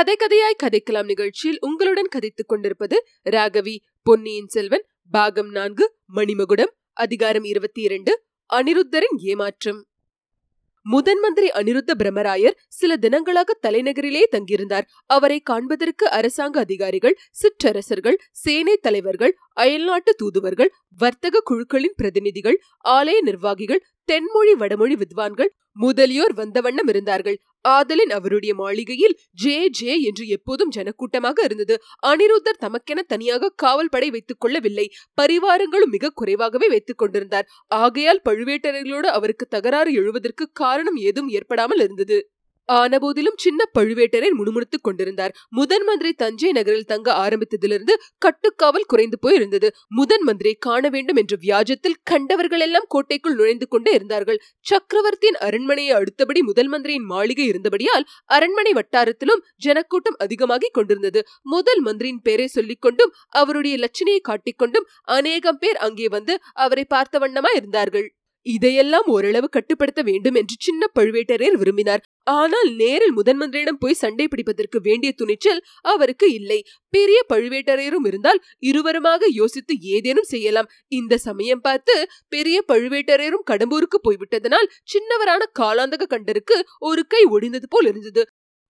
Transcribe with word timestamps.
கதை 0.00 0.16
கதையாய் 0.16 0.60
கதைக்கலாம் 0.62 1.04
நிகழ்ச்சியில் 1.04 1.58
உங்களுடன் 1.60 2.08
கதைத்துக் 2.08 2.48
கொண்டிருப்பது 2.48 3.06
ராகவி 3.30 3.76
பொன்னியின் 4.02 4.46
செல்வன் 4.46 4.84
பாகம் 5.10 5.50
நான்கு 5.50 5.94
மணிமகுடம் 6.14 6.72
அதிகாரம் 6.92 7.44
இருபத்தி 7.44 7.82
இரண்டு 7.82 8.22
அனிருத்தரின் 8.54 9.16
ஏமாற்றம். 9.18 9.86
முதன் 10.82 11.18
மந்திரி 11.18 11.48
அனிருத்த 11.48 11.94
பிரம்மராயர் 11.98 12.56
சில 12.68 12.96
தினங்களாக 12.96 13.58
தலைநகரிலே 13.62 14.22
தங்கியிருந்தார். 14.30 14.86
அவரை 15.06 15.40
காண்பதற்கு 15.40 16.10
அரசாங்க 16.10 16.60
அதிகாரிகள் 16.60 17.18
சிற்றரசர்கள் 17.30 18.18
சேனை 18.32 18.76
தலைவர்கள் 18.76 19.36
அயல்நாட்டு 19.52 20.14
தூதுவர்கள் 20.14 20.72
வர்த்தக 20.98 21.40
குழுக்களின் 21.40 21.94
பிரதிநிதிகள் 21.96 22.62
ஆலய 22.88 23.20
நிர்வாகிகள் 23.20 23.84
தென்மொழி 24.08 24.52
வடமொழி 24.52 24.94
வித்வான்கள் 24.94 25.50
முதலியோர் 25.72 26.32
வந்த 26.32 26.60
வண்ணம் 26.60 26.88
இருந்தார்கள். 26.88 27.36
ஆதலின் 27.68 28.10
அவருடைய 28.10 28.54
மாளிகையில் 28.54 29.14
ஜே 29.32 29.68
ஜே 29.68 30.00
என்று 30.00 30.26
எப்போதும் 30.26 30.72
ஜனக்கூட்டமாக 30.76 31.38
இருந்தது. 31.44 31.74
அனிருத்தர் 32.06 32.60
தமக்கென 32.60 33.04
தனியாக 33.06 33.52
காவல் 33.56 33.88
படை 33.88 34.10
வைத்துக் 34.10 34.40
கொள்ளவில்லை. 34.40 34.86
பரிவாரங்களும் 35.22 35.90
மிக 35.90 36.10
குறைவாகவே 36.10 36.68
வைத்துக் 36.68 36.98
கொண்டிருந்தார். 36.98 37.48
ஆகையால் 37.66 38.22
பழுவேட்டரர்களோடு 38.28 39.10
அவருக்கு 39.10 39.46
தகராறு 39.46 39.92
எழுவதற்கு 39.92 40.50
காரணம் 40.52 40.96
ஏதும் 40.96 41.28
ஏற்படாமல் 41.28 41.78
இருந்தது. 41.78 42.18
ஆனபோதிலும் 42.70 43.36
சின்ன 43.36 43.60
பழுவேட்டரை 43.78 44.30
முணுமுணுத்துக் 44.30 44.82
கொண்டிருந்தார். 44.82 45.34
முதன் 45.48 45.84
மந்திரி 45.84 46.12
தஞ்சை 46.12 46.52
நகரில் 46.52 46.84
தங்க 46.84 47.08
ஆரம்பித்ததிலிருந்து 47.24 47.94
கட்டுக்காவல் 48.26 48.86
குறைந்து 48.86 49.18
போயிருந்தது. 49.26 49.68
முதன் 49.88 50.24
மந்திரியை 50.26 50.56
காண 50.58 50.88
வேண்டும் 50.88 51.16
என்ற 51.16 51.36
வியாஜத்தில் 51.40 51.98
கண்டவர்கள் 52.02 52.60
எல்லாம் 52.60 52.88
கோட்டைக்குள் 52.88 53.34
நுழைந்து 53.34 53.68
கொண்டே 53.68 53.92
இருந்தார்கள். 53.92 54.40
சக்கரவர்த்தியின் 54.60 55.40
அரண்மனையை 55.40 55.94
அடுத்தபடி 55.94 56.42
முதல் 56.42 56.68
மந்திரியின் 56.68 57.04
மாளிகை 57.04 57.46
இருந்தபடியால் 57.46 58.08
அரண்மனை 58.26 58.72
வட்டாரத்திலும் 58.72 59.44
ஜனக்கூட்டம் 59.56 60.18
அதிகமாகிக் 60.18 60.74
கொண்டிருந்தது. 60.74 61.22
முதல் 61.42 61.80
மந்திரியின் 61.80 62.22
பெயரை 62.22 62.46
சொல்லிக் 62.46 62.80
கொண்டும் 62.80 63.14
அவருடைய 63.28 63.76
லட்சணையை 63.76 64.22
காட்டிக்கொண்டும் 64.28 64.88
அநேகம் 65.08 65.58
பேர் 65.58 65.76
அங்கே 65.76 66.08
வந்து 66.08 66.36
அவரை 66.52 66.84
பார்த்த 66.84 67.18
வண்ணமா 67.18 67.52
இருந்தார்கள் 67.56 68.08
இதையெல்லாம் 68.46 69.06
ஓரளவு 69.06 69.48
கட்டுப்படுத்த 69.48 70.00
வேண்டும் 70.02 70.34
என்று 70.34 70.54
சின்ன 70.58 70.82
பழுவேட்டரையர் 70.98 71.58
விரும்பினார். 71.62 72.02
ஆனால் 72.30 72.68
நேரில் 72.74 73.14
முதன் 73.14 73.38
மந்திரியிடம் 73.40 73.78
போய் 73.78 74.00
சண்டை 74.00 74.26
பிடிப்பதற்கு 74.28 74.78
வேண்டிய 74.80 75.10
துணிச்சல் 75.12 75.60
அவருக்கு 75.84 76.26
இல்லை. 76.32 76.58
பெரிய 76.92 77.18
பழுவேட்டரையரும் 77.28 78.06
இருந்தால் 78.06 78.40
இருவருமாக 78.60 79.22
யோசித்து 79.32 79.74
ஏதேனும் 79.94 80.30
செய்யலாம். 80.30 80.70
இந்த 80.92 81.18
சமயம் 81.18 81.60
பார்த்து 81.60 81.96
பெரிய 82.28 82.58
பழுவேட்டரையரும் 82.68 83.46
கடம்பூருக்கு 83.50 84.00
போய்விட்டதனால் 84.02 84.70
சின்னவரான 84.92 85.42
காலாந்தக 85.60 86.08
கண்டருக்கு 86.14 86.58
ஒரு 86.80 87.04
கை 87.06 87.24
ஒடிந்தது 87.30 87.68
போல் 87.68 87.86
இருந்தது. 87.86 88.24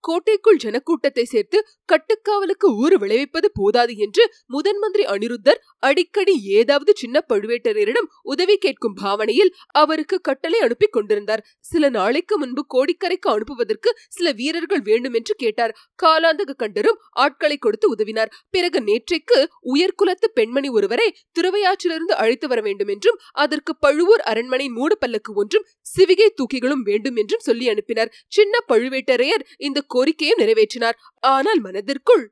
கோட்டைக்குள் 0.05 0.61
ஜனக்கூட்டத்தை 0.65 1.25
சேர்த்து 1.25 1.59
கட்டுக்காவலுக்கு 1.89 2.69
ஊறு 2.83 2.97
விளைவிப்பது 2.99 3.49
போதாது 3.59 3.95
என்று 4.05 4.25
முதன் 4.47 4.81
மந்திரி 4.83 5.05
அனிருத்தர் 5.05 5.61
அடிக்கடி 5.83 6.35
ஏதாவது 6.59 6.93
சின்ன 6.95 7.25
பழுவேட்டரையரிடம் 7.31 8.09
உதவி 8.33 8.57
கேட்கும் 8.57 8.97
பாவனையில் 9.03 9.53
அவருக்கு 9.75 10.17
கட்டளை 10.21 10.59
அனுப்பி 10.61 10.89
கொண்டிருந்தார். 10.89 11.43
சில 11.71 11.89
நாளைக்கு 11.89 12.35
முன்பு 12.39 12.63
கோடிக்கரைக்கு 12.75 13.29
அனுப்புவதற்கு 13.35 13.91
சில 14.09 14.27
வீரர்கள் 14.33 14.83
வேண்டும் 14.83 15.17
என்று 15.21 15.35
கேட்டார். 15.35 15.75
காலாந்தக 16.03 16.57
கண்டரும் 16.63 17.01
ஆட்களை 17.25 17.57
கொடுத்து 17.59 17.87
உதவினார். 17.95 18.33
பிறகு 18.51 18.81
நேற்றைக்கு 18.81 19.39
உயர்குலத்து 19.75 20.29
பெண்மணி 20.35 20.69
ஒருவரை 20.71 21.09
திருவையாற்றிலிருந்து 21.37 22.15
அழைத்து 22.23 22.47
வர 22.49 22.61
வேண்டும் 22.61 22.93
என்றும் 22.95 23.21
அதற்கு 23.45 23.73
பழுவூர் 23.87 24.25
அரண்மனை 24.31 24.67
மூடு 24.69 24.97
பல்லக்கு 24.99 25.33
ஒன்றும் 25.35 25.67
சிவிகை 25.87 26.29
தூக்கிகளும் 26.33 26.83
வேண்டும் 26.83 27.17
என்றும் 27.17 27.45
சொல்லி 27.49 27.67
அனுப்பினார். 27.69 28.13
சின்ன 28.33 28.55
பழுவேட்டரையர் 28.69 29.47
இந்த 29.59 29.79
கோரிக்கையும் 29.95 30.43
நிறைவேற்றினார். 30.43 31.01
ஆனால் 31.27 31.63
மனதிற்குள் 31.69 32.27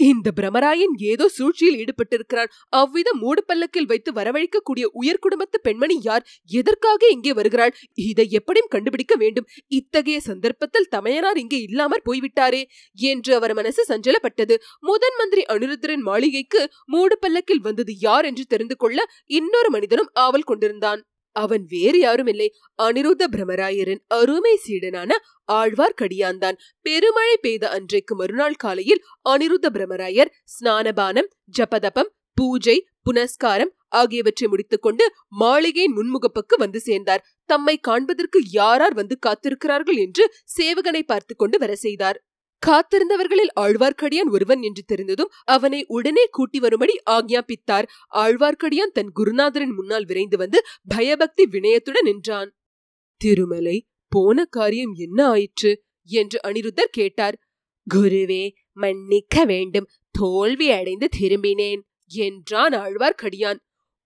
இந்த 0.00 0.28
பிரமராயன் 0.30 0.94
ஏதோ 1.10 1.26
சூழ்ச்சியில் 1.28 1.78
ஈடுபட்டிருக்கிறான். 1.82 2.50
அவ்வித 2.70 3.08
மூடு 3.14 3.42
பல்லக்கில் 3.46 3.86
வைத்து 3.86 4.10
வரவழைக்கக்கூடிய 4.12 4.86
உயர் 4.92 5.20
குடும்பத்து 5.20 5.58
பெண்மணி 5.60 5.96
யார்? 6.02 6.26
எதற்காக 6.50 7.08
இங்கே 7.08 7.32
வருகிறாள்? 7.32 7.72
இதை 8.10 8.26
எப்படியும் 8.30 8.70
கண்டுபிடிக்க 8.70 9.14
வேண்டும். 9.16 9.48
இத்தகைய 9.78 10.18
சந்தர்ப்பத்தில் 10.20 10.90
தமையனார் 10.90 11.36
இங்கே 11.36 11.60
இல்லாமற் 11.60 12.06
போய்விட்டாரே 12.08 12.62
என்று 12.98 13.32
அவர் 13.34 13.54
மனசு 13.54 13.84
சஞ்சலப்பட்டது. 13.88 14.56
முதன் 14.80 15.18
மந்திரி 15.18 15.44
அனிருத்தரின் 15.54 16.06
மாளிகைக்கு 16.10 16.62
மூடு 16.86 17.16
பல்லக்கில் 17.18 17.66
வந்தது 17.68 17.94
யார் 17.98 18.24
என்று 18.24 18.46
தெரிந்து 18.46 18.76
கொள்ள 18.76 18.98
இன்னொரு 19.40 19.70
மனிதனும் 19.70 20.12
ஆவல் 20.18 20.48
கொண்டிருந்தான். 20.52 21.02
அவன் 21.36 21.64
வேறு 21.68 21.98
யாரும் 21.98 22.30
இல்லை. 22.32 22.48
அனிருத்த 22.78 23.24
பிரமராயரின் 23.34 24.02
அருமை 24.18 24.54
சீடனான 24.66 25.10
ஆழ்வார்க்கடியான்தான். 25.52 26.58
பெருமழை 26.86 27.36
பெய்த 27.36 27.64
அன்றைக்கு 27.68 28.14
மறுநாள் 28.16 28.60
காலையில் 28.64 29.04
அனிருத்த 29.28 29.66
பிரமராயர் 29.76 30.32
ஸ்நானபானம் 30.54 31.30
ஜபதபம் 31.58 32.12
பூஜை 32.38 32.76
புனஸ்காரம் 33.02 33.72
ஆகியவற்றை 33.88 34.46
முடித்துக்கொண்டு 34.48 35.04
மாளிகையின் 35.42 35.94
முன்முகப்புக்கு 35.98 36.54
வந்து 36.58 36.80
சேர்ந்தார். 36.80 37.22
தம்மை 37.50 37.74
காண்பதற்கு 37.78 38.38
யாரார் 38.50 38.94
வந்து 38.94 39.16
காத்திருக்கிறார்கள் 39.26 39.98
என்று 40.04 40.24
சேவகனை 40.56 41.02
பார்த்து 41.02 41.34
கொண்டு 41.36 41.58
வர 41.58 41.74
செய்தார். 41.84 42.18
காத்திருந்தவர்களில் 42.66 43.52
ஆழ்வார்க்கடியான் 43.60 44.30
ஒருவன் 44.30 44.62
என்று 44.62 44.82
தெரிந்ததும் 44.82 45.30
அவனை 45.44 45.84
உடனே 45.88 46.26
கூட்டி 46.30 46.58
வரும்படி 46.58 46.94
ஆக்ஞாபித்தார். 47.10 47.86
ஆழ்வார்க்கடியான் 48.14 48.92
தன் 48.92 49.12
குருநாதரின் 49.16 49.74
முன்னால் 49.74 50.04
விரைந்து 50.04 50.36
வந்து 50.36 50.62
பயபக்தி 50.86 51.46
வினயத்துடன் 51.46 52.04
நின்றான். 52.04 52.54
திருமலை 53.16 53.86
போன 54.08 54.44
காரியம் 54.44 54.92
என்ன 54.92 55.26
ஆயிற்று? 55.26 55.84
என்று 56.02 56.40
அனிருத்தர் 56.44 56.90
கேட்டார். 56.90 57.38
குருவே 57.94 58.50
மன்னிக்க 58.72 59.44
வேண்டும். 59.44 59.86
தோல்வி 60.10 60.70
அடைந்து 60.70 61.08
திரும்பினேன் 61.18 61.80
என்றான் 62.06 62.72
ஆழ்வார்க்கடியான். 62.72 63.58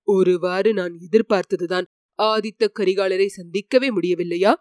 ஒருவாறு 0.02 0.72
நான் 0.72 0.98
எதிர்பார்த்ததுதான். 0.98 1.84
ஆதித்த 2.22 2.68
கரிகாலரை 2.80 3.26
சந்திக்கவே 3.26 3.90
முடியவில்லையா? 3.90 4.54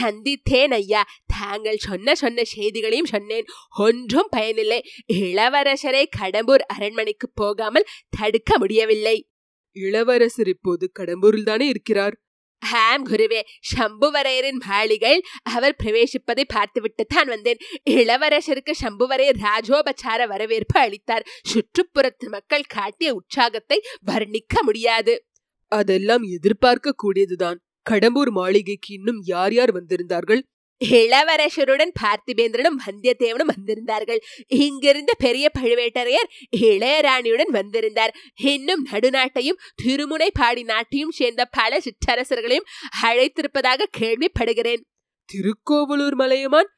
சந்தித்தேன் 0.00 0.72
ஐயா 0.72 1.06
தாங்கள் 1.26 1.76
சொன்ன 1.76 2.14
சொன்ன 2.14 2.44
செய்திகளையும் 2.44 3.06
சொன்னேன். 3.06 3.44
ஒன்றும் 3.76 4.26
பயனில்லை. 4.30 4.84
இளவரசரை 5.12 6.04
கடம்பூர் 6.20 6.64
அரண்மனைக்கு 6.66 7.30
போகாமல் 7.34 7.86
தடுக்க 8.08 8.58
முடியவில்லை. 8.58 9.28
இளவரசர் 9.72 10.48
இப்போது 10.48 10.90
கடம்பூரில் 10.98 11.42
தானே 11.42 11.66
இருக்கிறார்? 11.66 12.16
ஹாம் 12.60 13.06
குருவே. 13.06 13.40
சம்புவரையரின் 13.76 14.60
மாளிகையில் 14.66 15.24
அவர் 15.42 15.76
பிரவேசிப்பதை 15.82 16.44
பார்த்துவிட்டுத்தான் 16.46 17.28
வந்தேன். 17.28 17.58
இளவரசருக்கு 17.90 18.72
சம்புவரையர் 18.82 19.42
ராஜோபச்சார 19.42 20.26
வரவேற்பு 20.26 20.80
அளித்தார். 20.80 21.26
சுற்றுப்புறத்து 21.52 22.28
மக்கள் 22.28 22.62
காட்டிய 22.62 23.14
உற்சாகத்தை 23.14 23.82
வர்ணிக்க 24.06 24.62
முடியாது. 24.62 25.26
அதெல்லாம் 25.68 26.22
எதிர்பார்க்க 26.22 26.94
கூடியதுதான். 27.02 27.63
கடம்பூர் 27.90 28.30
மாளிகைக்கு 28.30 28.94
இன்னும் 28.94 29.20
யார் 29.22 29.52
யார் 29.52 29.72
வந்திருந்தார்கள்? 29.74 30.40
இளவரசருடன் 30.84 31.92
பார்த்திபேந்திரனும் 32.02 32.78
வந்தியத்தேவனும் 32.86 33.50
வந்திருந்தார்கள். 33.56 34.18
இங்கிருந்த 34.54 35.12
பெரிய 35.18 35.50
பழுவேட்டரையர் 35.58 36.30
இளையராணியுடன் 36.56 37.50
வந்திருந்தார். 37.50 38.14
இன்னும் 38.34 38.86
நடுநாட்டையும் 38.86 39.60
திருமுனை 39.74 40.30
பாடி 40.32 40.62
நாட்டையும் 40.62 41.10
சேர்ந்த 41.10 41.44
பல 41.44 41.78
சிற்றரசர்களையும் 41.78 42.68
அழைத்திருப்பதாக 43.02 43.82
கேள்விப்படுகிறேன். 43.98 44.82
திருக்கோவலூர் 45.24 46.14
மலையமான்? 46.14 46.68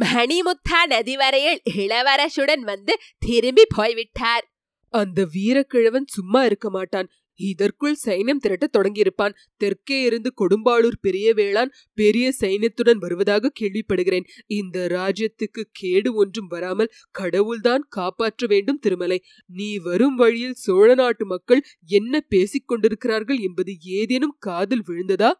மணிமுத்தா 0.00 0.86
நதி 0.86 1.16
வரையில் 1.16 1.60
இளவரசுடன் 1.76 2.60
வந்து 2.60 2.98
திரும்பி 3.18 3.64
போய்விட்டார். 3.76 4.44
அந்த 4.88 5.26
வீரக்கிழவன் 5.34 6.04
சும்மா 6.06 6.44
இருக்க 6.44 6.70
மாட்டான். 6.70 7.08
இதற்குள் 7.38 7.96
சைன்யம் 8.06 8.42
திரட்டத் 8.42 8.74
தொடங்கியிருப்பான். 8.76 9.34
தெற்கே 9.56 10.02
இருந்து 10.02 10.32
கொடும்பாளூர் 10.40 10.98
பெரிய 11.00 11.34
வேளான் 11.34 11.72
பெரிய 11.94 12.32
சைன்யத்துடன் 12.40 12.98
வருவதாக 12.98 13.52
கேள்விப்படுகிறேன். 13.60 14.26
இந்த 14.46 14.86
ராஜ்யத்துக்கு 14.88 15.64
கேடு 15.72 16.14
ஒன்றும் 16.14 16.46
வராமல் 16.46 16.92
கடவுள்தான் 17.10 17.84
காப்பாற்ற 17.88 18.46
வேண்டும் 18.46 18.78
திருமலை. 18.78 19.22
நீ 19.46 19.78
வரும் 19.78 20.16
வழியில் 20.16 20.54
சோழ 20.54 20.94
நாட்டு 20.94 21.26
மக்கள் 21.26 21.62
என்ன 21.86 22.20
பேசிக் 22.28 22.68
கொண்டிருக்கிறார்கள் 22.68 23.38
என்பது 23.38 23.74
ஏதேனும் 23.80 24.36
காதில் 24.38 24.84
விழுந்ததா? 24.88 25.30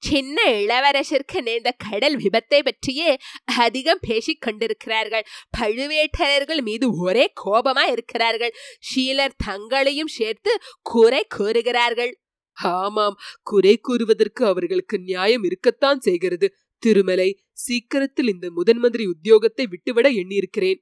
சின்ன 0.00 0.38
இளவரசருக்கு 0.52 1.40
நேர்ந்த 1.40 1.70
கடல் 1.90 2.16
விபத்தை 2.16 2.60
பற்றியே 2.62 3.10
அதிகம் 3.44 3.98
பேசிக் 4.00 4.40
கொண்டிருக்கிறார்கள். 4.40 5.24
பழுவேட்டரர்கள் 5.58 6.62
மீது 6.62 6.86
ஒரே 6.96 7.32
கோபமா 7.44 7.84
இருக்கிறார்கள். 7.90 8.54
ஷீலர் 8.88 9.38
தங்களையும் 9.44 10.12
சேர்த்து 10.18 10.50
குறை 10.82 11.22
கூறுகிறார்கள். 11.28 12.12
ஆமாம் 12.52 13.16
குறை 13.42 13.80
கூறுவதற்கு 13.88 14.42
அவர்களுக்கு 14.44 14.98
நியாயம் 14.98 15.42
இருக்கத்தான் 15.42 16.00
செய்கிறது. 16.00 16.54
திருமலை 16.82 17.28
சீக்கிரத்தில் 17.52 18.28
இந்த 18.28 18.50
முதன் 18.50 18.78
மந்திரி 18.78 19.04
உத்தியோகத்தை 19.06 19.64
விட்டுவிட 19.68 20.08
எண்ணியிருக்கிறேன். 20.10 20.80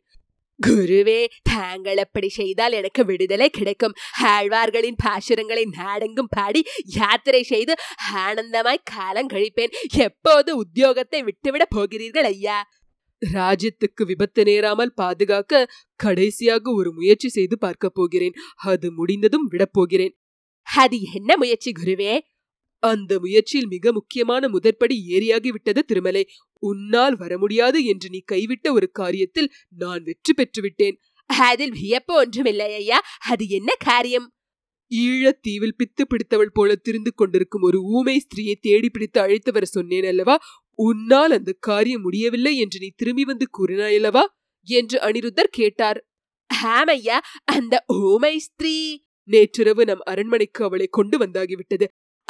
குருவே 0.66 1.26
தாங்கள் 1.43 1.96
அப்படி 1.96 2.28
செய்தால் 2.28 2.72
எனக்கு 2.72 3.05
விடுதலை 3.05 3.49
கிடைக்கும். 3.50 3.94
ஆழ்வார்களின் 4.22 4.99
பாசுரங்களை 5.05 5.64
நாடெங்கும் 5.76 6.31
பாடி 6.31 6.64
யாத்திரை 6.84 7.43
செய்து 7.43 7.75
ஆனந்தமாய் 8.14 8.82
காலம் 8.84 9.28
கழிப்பேன். 9.28 9.75
எப்போது 9.96 10.64
உத்தியோகத்தை 10.64 11.20
விட்டுவிட 11.25 11.64
போகிறீர்கள் 11.64 12.25
ஐயா? 12.25 12.58
ராஜ்யத்துக்கு 13.32 14.02
விபத்து 14.06 14.44
நேராமல் 14.44 14.93
பாதுகாக்க 14.94 15.70
கடைசியாக 15.94 16.72
ஒரு 16.72 16.93
முயற்சி 16.93 17.28
செய்து 17.28 17.58
பார்க்க 17.58 17.88
போகிறேன். 17.88 18.32
அது 18.64 18.93
முடிந்ததும் 18.93 19.49
விடப்போகிறேன் 19.50 20.14
அது 20.66 20.96
என்ன 21.12 21.37
முயற்சி 21.37 21.72
குருவே? 21.72 22.20
அந்த 22.83 23.19
முயற்சியில் 23.19 23.67
மிக 23.67 23.93
முக்கியமான 23.93 24.49
முதற்படி 24.49 24.97
ஏறியாகி 25.09 25.49
விட்டது 25.49 25.85
திருமலை. 25.85 26.29
உன்னால் 26.59 27.17
வர 27.17 27.39
முடியாது 27.39 27.85
என்று 27.85 28.09
நீ 28.11 28.23
கைவிட்ட 28.33 28.71
ஒரு 28.71 28.91
காரியத்தில் 28.99 29.49
நான் 29.69 30.03
வெற்றி 30.03 30.33
பெற்று 30.33 30.63
விட்டேன். 30.63 31.01
அதில் 31.27 31.71
வியப்பு 31.71 32.15
ஒன்றுமில்லை 32.15 32.75
ஐயா. 32.75 33.01
அது 33.27 33.49
என்ன 33.49 33.75
காரியம்? 33.79 34.33
ஈழத்தீவில் 34.91 35.77
பித்து 35.79 36.03
பிடித்தவள் 36.09 36.55
போல 36.55 36.75
திரிந்து 36.75 37.15
கொண்டிருக்கும் 37.15 37.63
ஒரு 37.63 37.83
ஊமை 37.83 38.15
ஸ்திரீயை 38.19 38.55
தேடி 38.61 38.91
பிடித்து 38.91 39.21
அழைத்து 39.21 39.53
வர 39.53 39.65
சொன்னேன் 39.65 40.05
அல்லவா? 40.05 40.39
உன்னால் 40.79 41.31
அந்த 41.31 41.57
காரியம் 41.61 42.01
முடியவில்லை 42.01 42.57
என்று 42.57 42.79
நீ 42.81 42.89
திரும்பி 42.97 43.25
வந்து 43.25 43.47
கூறினாயல்லவா 43.59 44.25
என்று 44.69 44.99
அனிருத்தர் 45.01 45.51
கேட்டார். 45.51 46.09
ஆமையா. 46.65 47.19
அந்த 47.45 47.85
ஊமை 47.87 48.39
ஸ்திரீ. 48.39 48.99
நேற்றிரவு 49.29 49.85
நம் 49.85 50.03
அரண்மனைக்கு 50.05 50.65
அவளை 50.65 50.87
கொண்டு 50.87 51.19
வந்தாகிவிட்டது. 51.19 51.87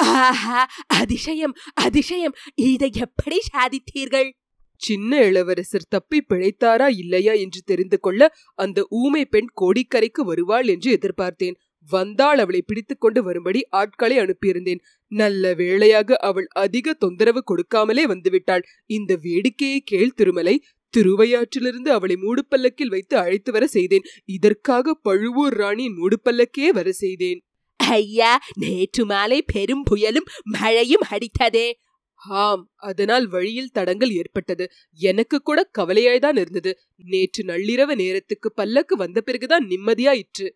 ஆஹா 0.09 0.69
அதிசயம் 0.87 1.53
அதிசயம். 1.73 2.35
இதை 2.55 2.89
எப்படி 2.93 3.37
சாதித்தீர்கள்? 3.53 4.29
சின்ன 4.75 5.21
இளவரசர் 5.23 5.89
தப்பி 5.89 6.23
பிழைத்தாரா 6.29 6.87
இல்லையா 6.97 7.33
என்று 7.33 7.61
தெரிந்து 7.65 7.99
கொள்ள 7.99 8.33
அந்த 8.55 8.87
ஊமை 8.89 9.25
பெண் 9.25 9.49
கோடிக்கரைக்கு 9.61 10.21
வருவாள் 10.21 10.67
என்று 10.67 10.97
எதிர்பார்த்தேன். 10.97 11.57
வந்தாள் 11.87 12.39
அவளை 12.39 12.61
பிடித்துக்கொண்டு 12.61 13.23
வரும்படி 13.23 13.67
ஆட்களை 13.69 14.17
அனுப்பியிருந்தேன். 14.17 14.81
நல்ல 15.07 15.53
வேளையாக 15.53 16.15
அவள் 16.15 16.47
அதிக 16.47 16.93
தொந்தரவு 16.93 17.43
கொடுக்காமலே 17.43 18.03
வந்துவிட்டாள். 18.03 18.61
இந்த 18.85 19.19
வேடிக்கையை 19.23 19.79
கேள் 19.83 20.13
திருமலை. 20.13 20.63
திருவையாற்றிலிருந்து 20.97 21.89
அவளை 21.89 22.15
மூடுப்பல்லக்கில் 22.15 22.89
வைத்து 22.89 23.17
அழைத்து 23.17 23.51
வர 23.51 23.67
செய்தேன். 23.67 24.01
இதற்காக 24.25 24.93
பழுவூர் 24.93 25.53
ராணியின் 25.53 25.97
மூடுப்பல்லக்கே 25.97 26.69
வர 26.69 26.91
செய்தேன். 26.91 27.41
ஐயா 27.79 28.39
நேற்று 28.53 29.05
மாலை 29.05 29.41
பெரும் 29.41 29.83
புயலும் 29.91 30.27
மழையும் 30.43 31.05
அடித்ததே. 31.09 31.73
ஆம் 32.21 32.71
அதனால் 32.75 33.27
வழியில் 33.27 33.71
தடங்கள் 33.71 34.11
ஏற்பட்டது. 34.11 34.71
எனக்கு 34.99 35.41
கூட 35.41 35.69
கவலையாய்தான் 35.79 36.37
இருந்தது. 36.37 36.77
நேற்று 37.03 37.43
நள்ளிரவு 37.43 37.95
நேரத்துக்கு 37.95 38.51
பல்லக்கு 38.51 38.95
வந்த 38.95 39.21
பிறகுதான் 39.21 39.67
நிம்மதியாயிற்று. 39.67 40.47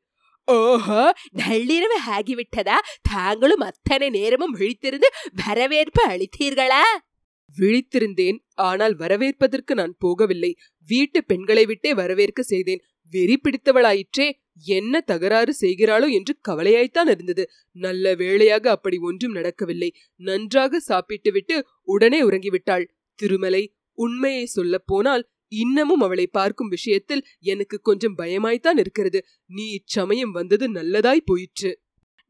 ஓஹோ 0.45 1.13
நள்ளிரவு 1.31 1.97
ஆகிவிட்டதா? 2.09 2.77
தாங்களும் 3.01 3.59
அத்தனை 3.59 4.09
நேரமும் 4.09 4.55
விழித்திருந்து 4.55 5.09
வரவேற்பு 5.45 6.07
அளித்தீர்களா? 6.07 6.83
விழித்திருந்தேன் 7.59 8.37
ஆனால் 8.53 8.95
வரவேற்பதற்கு 8.95 9.75
நான் 9.75 9.95
போகவில்லை. 10.05 10.53
வீட்டு 10.87 11.23
பெண்களை 11.23 11.65
விட்டே 11.65 11.93
வரவேற்க 11.93 12.41
செய்தேன். 12.43 12.81
வெறி 13.11 13.39
பிடித்தவளாயிற்றே 13.44 14.31
என்ன 14.65 15.01
தகராறு 15.01 15.55
செய்கிறாளோ 15.61 16.11
என்று 16.11 16.38
கவலையாய்த்தான் 16.47 17.09
இருந்தது. 17.09 17.50
நல்ல 17.71 18.15
வேளையாக 18.15 18.69
அப்படி 18.69 18.97
ஒன்றும் 18.97 19.31
நடக்கவில்லை. 19.31 19.95
நன்றாக 20.15 20.79
சாப்பிட்டுவிட்டு 20.79 21.67
உடனே 21.83 22.23
உறங்கிவிட்டாள். 22.23 22.85
திருமலை 23.15 23.73
உண்மையை 23.91 24.45
சொல்லப் 24.45 24.88
போனால் 24.88 25.29
இன்னமும் 25.47 26.01
அவளை 26.01 26.27
பார்க்கும் 26.27 26.67
விஷயத்தில் 26.67 27.25
எனக்கு 27.39 27.81
கொஞ்சம் 27.81 28.17
பயமாய்த்தான் 28.17 28.77
இருக்கிறது. 28.77 29.25
நீ 29.45 29.69
இச்சமயம் 29.69 30.31
வந்தது 30.31 30.71
நல்லதாய் 30.71 31.25
போயிற்று. 31.25 31.81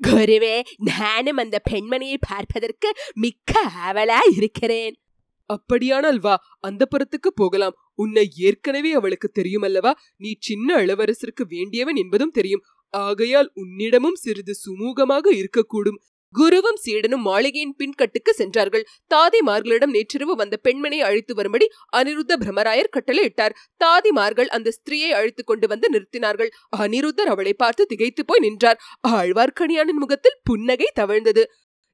குருவே 0.07 0.61
நானும் 0.77 1.37
அந்த 1.37 1.61
பெண்மணியை 1.71 2.15
பார்ப்பதற்கு 2.19 2.93
மிக்க 3.13 3.71
ஆவலா 3.85 4.19
இருக்கிறேன். 4.37 4.95
அப்படியானால் 5.45 6.19
வா 6.19 6.35
அந்த 6.59 6.87
புறத்துக்கு 6.91 7.29
போகலாம். 7.35 7.75
உன்னை 7.95 8.31
ஏற்கனவே 8.37 8.91
அவளுக்கு 8.91 9.31
தெரியுமல்லவா? 9.39 9.91
நீ 10.17 10.35
சின்ன 10.39 10.77
இளவரசருக்கு 10.77 11.45
வேண்டியவன் 11.47 11.95
என்பதும் 11.95 12.31
தெரியும். 12.31 12.63
ஆகையால் 12.89 13.51
உன்னிடமும் 13.53 14.15
சிறிது 14.15 14.53
சுமூகமாக 14.53 15.25
இருக்கக்கூடும். 15.33 15.99
குருவும் 16.39 16.77
சீடனும் 16.83 17.21
மாளிகையின் 17.21 17.75
பின்கட்டுக்கு 17.79 18.29
சென்றார்கள். 18.29 18.85
தாதிமார்களிடம் 19.13 19.89
நேற்றிரவு 19.89 20.35
வந்த 20.35 20.59
பெண்மனை 20.63 20.99
அழைத்து 20.99 21.35
வரும்படி 21.35 21.67
அனிருத்த 21.95 22.33
பிரமராயர் 22.39 22.89
கட்டளை 22.89 23.23
இட்டார் 23.23 23.55
தாதிமார்கள் 23.83 24.45
அந்த 24.45 24.71
ஸ்திரீயை 24.71 25.09
அழைத்து 25.09 25.43
கொண்டு 25.43 25.67
வந்து 25.67 25.89
நிறுத்தினார்கள். 25.89 26.49
அனிருத்தர் 26.77 27.31
அவளை 27.33 27.53
பார்த்து 27.53 27.85
திகைத்து 27.85 28.25
போய் 28.25 28.39
நின்றார். 28.39 28.79
ஆழ்வார்க்கணியானின் 29.07 30.01
முகத்தில் 30.03 30.39
புன்னகை 30.43 30.91
தவழ்ந்தது. 30.99 31.43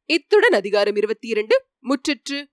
இத்துடன் 0.05 0.51
அதிகாரம் 0.51 0.95
இருபத்தி 0.95 1.27
இரண்டு 1.27 1.65
முற்றிற்று. 1.81 2.43